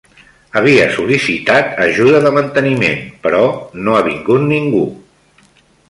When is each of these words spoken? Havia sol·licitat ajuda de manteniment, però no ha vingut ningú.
Havia 0.59 0.85
sol·licitat 0.95 1.77
ajuda 1.85 2.21
de 2.25 2.31
manteniment, 2.39 3.05
però 3.27 3.43
no 3.85 3.97
ha 4.01 4.05
vingut 4.11 4.47
ningú. 4.51 4.85